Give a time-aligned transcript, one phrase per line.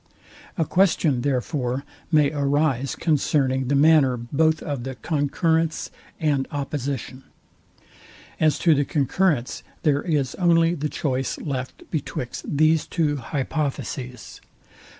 [0.57, 7.21] A question, therefore, may arise concerning the manner both of the concurrence and opposition.
[8.39, 14.41] As to the concurrence, there is only the choice left betwixt these two hypotheses.